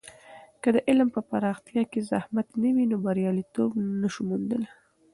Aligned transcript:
که 0.61 0.69
د 0.75 0.77
علم 0.87 1.07
په 1.15 1.21
پراختیا 1.29 1.83
کې 1.91 1.99
زحمت 2.11 2.47
نه 2.61 2.69
وي، 2.75 2.85
نو 2.91 2.95
بریالیتوب 3.05 3.71
نسو 4.01 4.21
موندلی. 4.29 4.69